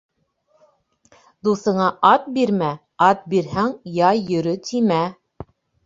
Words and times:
Дуҫыңа 1.49 1.91
ат 2.13 2.27
бирмә, 2.39 2.73
ат 3.11 3.23
бирһәң, 3.37 3.73
«яй 4.03 4.27
йөрө» 4.27 4.59
тимә. 4.73 5.03